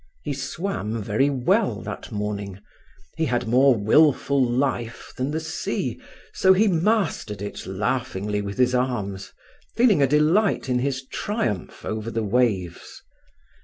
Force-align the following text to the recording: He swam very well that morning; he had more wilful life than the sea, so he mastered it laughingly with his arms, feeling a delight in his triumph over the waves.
He 0.23 0.33
swam 0.33 0.99
very 0.99 1.29
well 1.29 1.79
that 1.83 2.11
morning; 2.11 2.59
he 3.17 3.25
had 3.25 3.47
more 3.47 3.75
wilful 3.75 4.43
life 4.43 5.13
than 5.15 5.29
the 5.29 5.39
sea, 5.39 6.01
so 6.33 6.53
he 6.53 6.67
mastered 6.67 7.39
it 7.39 7.67
laughingly 7.67 8.41
with 8.41 8.57
his 8.57 8.73
arms, 8.73 9.31
feeling 9.75 10.01
a 10.01 10.07
delight 10.07 10.67
in 10.67 10.79
his 10.79 11.05
triumph 11.05 11.85
over 11.85 12.09
the 12.09 12.23
waves. 12.23 13.03